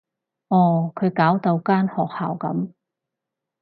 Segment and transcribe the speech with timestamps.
[0.47, 2.71] 哦，佢搞到間學校噉